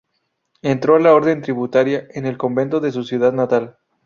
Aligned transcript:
Entró 0.63 0.95
a 0.95 0.99
la 0.99 1.13
Orden 1.13 1.43
Trinitaria 1.43 2.07
en 2.15 2.25
el 2.25 2.35
convento 2.35 2.79
de 2.79 2.91
su 2.91 3.03
ciudad 3.03 3.33
natal. 3.33 3.77